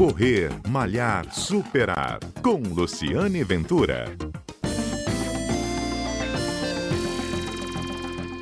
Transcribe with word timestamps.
Correr, 0.00 0.50
Malhar, 0.66 1.30
Superar. 1.30 2.20
Com 2.42 2.62
Luciane 2.62 3.44
Ventura. 3.44 4.06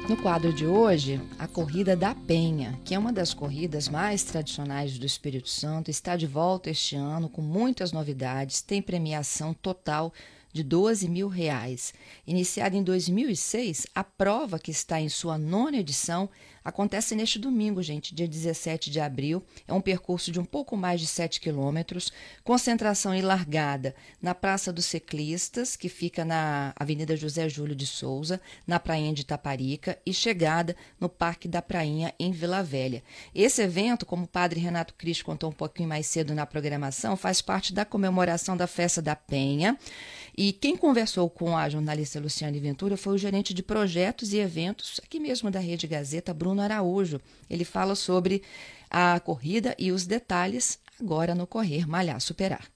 No 0.08 0.16
quadro 0.18 0.52
de 0.52 0.64
hoje, 0.64 1.20
a 1.36 1.48
Corrida 1.48 1.96
da 1.96 2.14
Penha, 2.14 2.78
que 2.84 2.94
é 2.94 2.98
uma 2.98 3.12
das 3.12 3.34
corridas 3.34 3.88
mais 3.88 4.22
tradicionais 4.22 5.00
do 5.00 5.04
Espírito 5.04 5.48
Santo, 5.48 5.90
está 5.90 6.14
de 6.14 6.28
volta 6.28 6.70
este 6.70 6.94
ano 6.94 7.28
com 7.28 7.42
muitas 7.42 7.90
novidades, 7.90 8.62
tem 8.62 8.80
premiação 8.80 9.52
total 9.52 10.12
de 10.52 10.62
12 10.62 11.08
mil 11.08 11.26
reais. 11.26 11.92
Iniciada 12.24 12.76
em 12.76 12.84
2006, 12.84 13.86
a 13.92 14.04
prova, 14.04 14.60
que 14.60 14.70
está 14.70 15.00
em 15.00 15.08
sua 15.08 15.36
nona 15.36 15.78
edição, 15.78 16.28
acontece 16.68 17.14
neste 17.14 17.38
domingo, 17.38 17.82
gente, 17.82 18.14
dia 18.14 18.28
17 18.28 18.90
de 18.90 19.00
abril. 19.00 19.42
É 19.66 19.72
um 19.72 19.80
percurso 19.80 20.30
de 20.30 20.38
um 20.38 20.44
pouco 20.44 20.76
mais 20.76 21.00
de 21.00 21.06
7 21.06 21.40
quilômetros, 21.40 22.12
concentração 22.44 23.14
e 23.14 23.22
largada 23.22 23.94
na 24.20 24.34
Praça 24.34 24.72
dos 24.72 24.84
Ciclistas, 24.84 25.76
que 25.76 25.88
fica 25.88 26.24
na 26.24 26.72
Avenida 26.76 27.16
José 27.16 27.48
Júlio 27.48 27.74
de 27.74 27.86
Souza, 27.86 28.40
na 28.66 28.78
Prainha 28.78 29.12
de 29.12 29.24
Taparica, 29.24 29.98
e 30.04 30.12
chegada 30.12 30.76
no 31.00 31.08
Parque 31.08 31.48
da 31.48 31.62
Prainha, 31.62 32.14
em 32.18 32.32
Vila 32.32 32.62
Velha. 32.62 33.02
Esse 33.34 33.62
evento, 33.62 34.04
como 34.04 34.24
o 34.24 34.28
padre 34.28 34.60
Renato 34.60 34.94
Cristo 34.94 35.24
contou 35.24 35.50
um 35.50 35.54
pouquinho 35.54 35.88
mais 35.88 36.06
cedo 36.06 36.34
na 36.34 36.44
programação, 36.44 37.16
faz 37.16 37.40
parte 37.40 37.72
da 37.72 37.84
comemoração 37.84 38.56
da 38.56 38.66
Festa 38.66 39.00
da 39.00 39.16
Penha. 39.16 39.78
E 40.36 40.52
quem 40.52 40.76
conversou 40.76 41.28
com 41.28 41.56
a 41.56 41.68
jornalista 41.68 42.20
Luciane 42.20 42.60
Ventura 42.60 42.96
foi 42.96 43.14
o 43.14 43.18
gerente 43.18 43.52
de 43.54 43.62
projetos 43.62 44.32
e 44.32 44.38
eventos, 44.38 45.00
aqui 45.02 45.18
mesmo 45.18 45.50
da 45.50 45.58
Rede 45.58 45.86
Gazeta, 45.86 46.34
Bruno 46.34 46.57
Araújo. 46.60 47.20
Ele 47.48 47.64
fala 47.64 47.94
sobre 47.94 48.42
a 48.90 49.18
corrida 49.20 49.74
e 49.78 49.92
os 49.92 50.06
detalhes 50.06 50.78
agora 51.00 51.34
no 51.34 51.46
Correr 51.46 51.86
Malhar 51.88 52.20
Superar. 52.20 52.66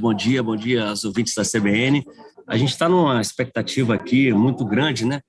Bom 0.00 0.14
dia, 0.14 0.42
bom 0.42 0.56
dia 0.56 0.88
aos 0.88 1.04
ouvintes 1.04 1.34
da 1.34 1.42
CBN. 1.44 2.04
A 2.46 2.56
gente 2.56 2.70
está 2.70 2.88
numa 2.88 3.20
expectativa 3.20 3.94
aqui 3.94 4.32
muito 4.32 4.64
grande, 4.64 5.04
né? 5.04 5.20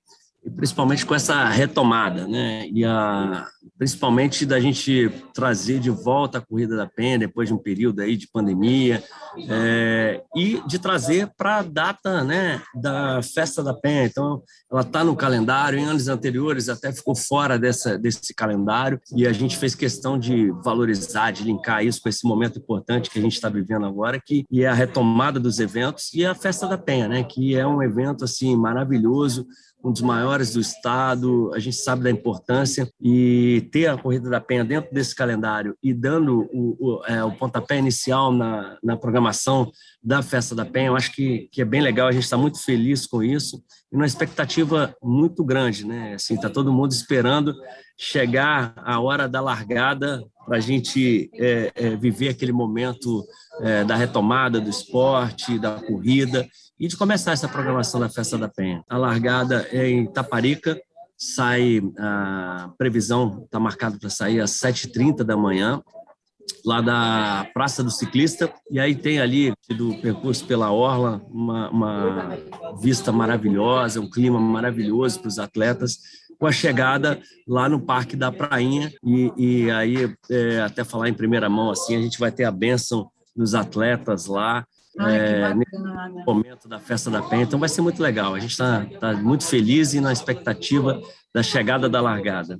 E 0.45 0.49
principalmente 0.49 1.05
com 1.05 1.15
essa 1.15 1.47
retomada, 1.49 2.27
né? 2.27 2.67
E 2.69 2.83
a, 2.83 3.47
principalmente 3.77 4.45
da 4.45 4.59
gente 4.59 5.11
trazer 5.33 5.79
de 5.79 5.89
volta 5.89 6.37
a 6.37 6.41
corrida 6.41 6.75
da 6.75 6.85
Penha 6.85 7.19
depois 7.19 7.47
de 7.47 7.53
um 7.53 7.57
período 7.57 8.01
aí 8.01 8.15
de 8.15 8.27
pandemia 8.27 9.03
é, 9.49 10.21
e 10.35 10.61
de 10.67 10.79
trazer 10.79 11.31
para 11.37 11.57
a 11.57 11.63
data 11.63 12.23
né, 12.23 12.61
da 12.75 13.21
festa 13.21 13.63
da 13.63 13.73
Penha. 13.73 14.05
Então, 14.05 14.41
ela 14.71 14.81
está 14.81 15.03
no 15.03 15.15
calendário. 15.15 15.79
Em 15.79 15.85
anos 15.85 16.07
anteriores 16.07 16.69
até 16.69 16.91
ficou 16.91 17.15
fora 17.15 17.57
dessa, 17.57 17.97
desse 17.97 18.33
calendário 18.33 18.99
e 19.15 19.25
a 19.25 19.33
gente 19.33 19.57
fez 19.57 19.75
questão 19.75 20.19
de 20.19 20.51
valorizar, 20.63 21.31
de 21.31 21.43
linkar 21.43 21.85
isso 21.85 22.01
com 22.01 22.09
esse 22.09 22.27
momento 22.27 22.59
importante 22.59 23.09
que 23.09 23.19
a 23.19 23.21
gente 23.21 23.33
está 23.33 23.49
vivendo 23.49 23.85
agora, 23.85 24.21
que 24.23 24.45
é 24.53 24.67
a 24.67 24.73
retomada 24.73 25.39
dos 25.39 25.59
eventos 25.59 26.13
e 26.13 26.25
a 26.25 26.35
festa 26.35 26.67
da 26.67 26.77
Penha, 26.77 27.07
né, 27.07 27.23
que 27.23 27.55
é 27.55 27.65
um 27.65 27.81
evento 27.81 28.23
assim 28.23 28.55
maravilhoso 28.55 29.45
um 29.83 29.91
dos 29.91 30.01
maiores 30.01 30.53
do 30.53 30.61
estado, 30.61 31.51
a 31.53 31.59
gente 31.59 31.75
sabe 31.75 32.03
da 32.03 32.09
importância 32.09 32.89
e 33.01 33.67
ter 33.71 33.87
a 33.87 33.97
Corrida 33.97 34.29
da 34.29 34.39
Penha 34.39 34.63
dentro 34.63 34.93
desse 34.93 35.13
calendário 35.13 35.75
e 35.83 35.93
dando 35.93 36.49
o, 36.53 36.77
o, 36.79 37.05
é, 37.05 37.23
o 37.23 37.33
pontapé 37.33 37.77
inicial 37.77 38.31
na, 38.31 38.77
na 38.81 38.95
programação 38.95 39.71
da 40.01 40.21
Festa 40.21 40.55
da 40.55 40.65
Penha, 40.65 40.87
eu 40.87 40.95
acho 40.95 41.11
que, 41.11 41.49
que 41.51 41.61
é 41.61 41.65
bem 41.65 41.81
legal, 41.81 42.07
a 42.07 42.11
gente 42.11 42.23
está 42.23 42.37
muito 42.37 42.63
feliz 42.63 43.05
com 43.05 43.21
isso 43.21 43.61
e 43.91 43.95
uma 43.95 44.05
expectativa 44.05 44.95
muito 45.03 45.43
grande, 45.43 45.85
né? 45.85 46.13
Assim, 46.13 46.35
está 46.35 46.49
todo 46.49 46.73
mundo 46.73 46.91
esperando 46.91 47.53
chegar 47.97 48.73
a 48.77 48.99
hora 48.99 49.27
da 49.27 49.39
largada 49.39 50.23
para 50.45 50.57
a 50.57 50.59
gente 50.59 51.29
é, 51.33 51.71
é, 51.75 51.95
viver 51.95 52.29
aquele 52.29 52.51
momento 52.51 53.25
é, 53.61 53.83
da 53.83 53.95
retomada 53.95 54.59
do 54.59 54.69
esporte, 54.69 55.59
da 55.59 55.79
corrida 55.79 56.47
e 56.79 56.87
de 56.87 56.97
começar 56.97 57.31
essa 57.31 57.47
programação 57.47 57.99
da 57.99 58.09
Festa 58.09 58.37
da 58.37 58.49
Penha. 58.49 58.83
A 58.89 58.97
largada 58.97 59.67
é 59.71 59.89
em 59.89 60.05
Taparica, 60.05 60.79
sai, 61.17 61.81
a 61.97 62.71
previsão 62.77 63.43
está 63.45 63.59
marcada 63.59 63.97
para 63.97 64.09
sair 64.09 64.41
às 64.41 64.51
7h30 64.51 65.23
da 65.23 65.37
manhã, 65.37 65.81
lá 66.65 66.81
da 66.81 67.47
Praça 67.53 67.83
do 67.83 67.91
Ciclista, 67.91 68.51
e 68.69 68.79
aí 68.79 68.95
tem 68.95 69.19
ali 69.19 69.53
do 69.77 69.95
percurso 70.01 70.45
pela 70.45 70.71
Orla, 70.71 71.21
uma, 71.29 71.69
uma 71.69 72.37
vista 72.81 73.11
maravilhosa, 73.11 74.01
um 74.01 74.09
clima 74.09 74.39
maravilhoso 74.39 75.19
para 75.19 75.27
os 75.27 75.39
atletas, 75.39 75.99
com 76.43 76.47
a 76.47 76.51
chegada 76.51 77.21
lá 77.47 77.69
no 77.69 77.79
Parque 77.79 78.17
da 78.17 78.29
Prainha, 78.29 78.91
e, 79.01 79.31
e 79.37 79.71
aí, 79.71 80.13
é, 80.29 80.59
até 80.59 80.83
falar 80.83 81.07
em 81.07 81.13
primeira 81.13 81.47
mão, 81.47 81.71
assim, 81.71 81.95
a 81.95 82.01
gente 82.01 82.19
vai 82.19 82.33
ter 82.33 82.43
a 82.43 82.51
bênção 82.51 83.09
dos 83.33 83.55
atletas 83.55 84.25
lá, 84.25 84.67
Ai, 84.99 85.15
é, 85.15 85.53
nesse 85.55 86.25
momento 86.27 86.67
da 86.67 86.79
festa 86.79 87.09
da 87.09 87.21
Penha. 87.21 87.43
Então 87.43 87.57
vai 87.57 87.69
ser 87.69 87.79
muito 87.79 88.03
legal. 88.03 88.35
A 88.35 88.39
gente 88.41 88.51
está 88.51 88.85
tá 88.99 89.13
muito 89.13 89.45
feliz 89.45 89.93
e 89.93 90.01
na 90.01 90.11
expectativa 90.11 91.01
da 91.33 91.41
chegada 91.41 91.87
da 91.87 92.01
largada. 92.01 92.59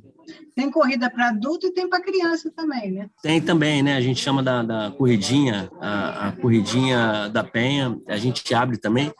Tem 0.56 0.72
corrida 0.72 1.10
para 1.10 1.28
adulto 1.28 1.68
e 1.68 1.74
tem 1.74 1.90
para 1.90 2.02
criança 2.02 2.50
também, 2.56 2.90
né? 2.90 3.10
Tem 3.22 3.42
também, 3.42 3.84
né? 3.84 3.98
A 3.98 4.02
gente 4.02 4.22
chama 4.22 4.42
da, 4.42 4.64
da 4.64 4.92
corridinha, 4.92 5.70
a, 5.82 6.30
a 6.30 6.32
corridinha 6.32 7.28
da 7.28 7.44
Penha. 7.44 7.98
A 8.08 8.16
gente 8.16 8.56
abre 8.56 8.78
também 8.78 9.14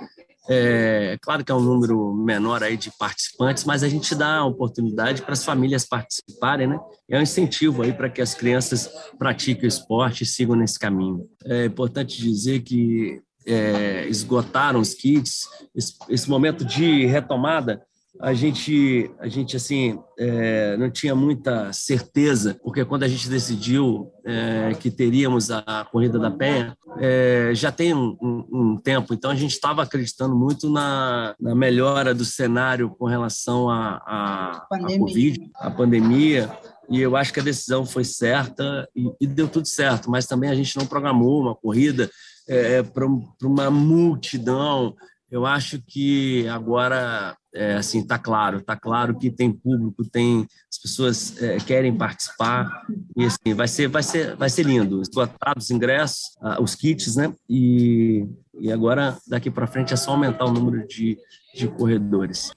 é 0.50 1.18
claro 1.22 1.44
que 1.44 1.52
é 1.52 1.56
um 1.56 1.62
número 1.62 2.14
menor 2.14 2.64
aí 2.64 2.76
de 2.76 2.92
participantes, 2.98 3.64
mas 3.64 3.84
a 3.84 3.88
gente 3.88 4.14
dá 4.14 4.38
a 4.38 4.46
oportunidade 4.46 5.22
para 5.22 5.34
as 5.34 5.44
famílias 5.44 5.86
participarem, 5.86 6.68
né? 6.68 6.80
É 7.10 7.18
um 7.18 7.22
incentivo 7.22 7.82
aí 7.82 7.94
para 7.94 8.10
que 8.10 8.22
as 8.22 8.34
crianças 8.34 8.90
pratiquem 9.18 9.66
o 9.66 9.68
esporte 9.68 10.24
e 10.24 10.28
sigam 10.28 10.56
nesse 10.56 10.78
caminho. 10.78 11.26
É 11.46 11.66
importante 11.66 12.22
dizer 12.22 12.62
que 12.62 13.22
é, 13.46 14.06
esgotaram 14.08 14.80
os 14.80 14.94
kits, 14.94 15.48
esse, 15.76 15.94
esse 16.10 16.30
momento 16.30 16.66
de 16.66 17.06
retomada 17.06 17.82
a 18.24 18.34
gente, 18.34 19.12
a 19.20 19.28
gente 19.28 19.58
assim, 19.58 20.00
é, 20.18 20.78
não 20.78 20.90
tinha 20.90 21.14
muita 21.14 21.74
certeza, 21.74 22.58
porque 22.64 22.86
quando 22.86 23.04
a 23.04 23.08
gente 23.08 23.28
decidiu 23.28 24.14
é, 24.26 24.74
que 24.76 24.90
teríamos 24.90 25.52
a 25.52 25.86
corrida 25.92 26.18
da 26.18 26.32
Penha, 26.32 26.74
é, 27.00 27.52
já 27.54 27.70
tem 27.70 27.94
um, 27.94 28.16
um, 28.22 28.48
um, 28.54 28.78
tempo, 28.78 29.14
então 29.14 29.30
a 29.30 29.36
gente 29.36 29.52
estava 29.52 29.84
acreditando 29.84 30.34
muito 30.38 30.70
na, 30.70 31.36
na, 31.38 31.54
melhora 31.54 32.16
do 32.16 32.24
cenário 32.24 32.92
com 32.92 33.08
relação 33.08 33.70
à 33.70 34.02
a, 34.06 34.52
a, 34.62 34.68
a, 34.72 34.98
Covid, 34.98 35.52
a 35.56 35.70
pandemia, 35.70 36.50
e 36.90 37.02
eu 37.02 37.18
acho 37.18 37.34
que 37.34 37.42
a 37.42 37.44
decisão 37.44 37.86
foi 37.86 38.06
certa 38.06 38.88
e, 38.96 39.12
e 39.20 39.28
deu 39.28 39.50
tudo 39.50 39.68
certo, 39.68 40.10
mas 40.10 40.26
também 40.26 40.50
a 40.50 40.56
gente 40.56 40.78
não 40.78 40.86
programou 40.86 41.42
uma 41.42 41.56
corrida 41.56 42.10
é, 42.48 42.82
para 42.84 43.06
uma 43.44 43.70
multidão. 43.70 44.96
Eu 45.30 45.46
acho 45.46 45.82
que 45.86 46.48
agora 46.48 47.36
é, 47.54 47.76
assim, 47.76 48.00
está 48.00 48.18
claro, 48.18 48.58
está 48.58 48.76
claro 48.76 49.18
que 49.18 49.30
tem 49.30 49.52
público, 49.52 50.04
tem 50.04 50.48
as 50.72 50.78
pessoas 50.78 51.42
é, 51.42 51.58
querem 51.58 51.96
participar 51.96 52.86
e 53.16 53.26
assim 53.26 53.54
vai 53.54 53.68
ser, 53.68 53.88
vai 53.88 54.04
ser, 54.04 54.36
vai 54.36 54.50
ser 54.50 54.64
lindo. 54.64 55.02
Esgotados 55.02 55.66
os 55.66 55.72
ingressos, 55.72 56.38
os 56.60 56.76
kits, 56.76 57.16
né? 57.16 57.34
E, 57.50 58.28
e 58.60 58.72
agora 58.72 59.18
daqui 59.28 59.50
para 59.52 59.68
frente 59.68 59.94
é 59.94 59.98
só 59.98 60.12
aumentar 60.12 60.46
o 60.46 60.52
número 60.52 60.88
de, 60.88 61.18
de 61.54 61.68
corredores. 61.68 62.52